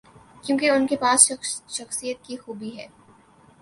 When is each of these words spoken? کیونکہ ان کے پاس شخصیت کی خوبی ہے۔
کیونکہ 0.43 0.69
ان 0.69 0.87
کے 0.87 0.95
پاس 0.95 1.31
شخصیت 1.69 2.25
کی 2.25 2.37
خوبی 2.37 2.77
ہے۔ 2.77 2.87